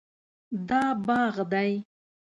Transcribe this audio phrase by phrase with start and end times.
[0.67, 1.73] دا باغ دی